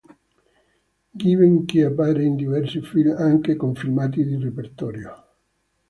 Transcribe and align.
Givenchy 1.13 1.83
appare 1.83 2.23
in 2.23 2.35
diversi 2.35 2.81
film 2.81 3.11
anche 3.15 3.55
con 3.55 3.75
filmati 3.75 4.25
di 4.25 4.35
repertorio. 4.35 5.25